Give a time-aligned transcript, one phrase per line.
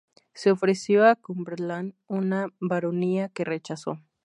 [0.33, 3.99] Se ofreció a Cumberland una "baronía" que rechazó.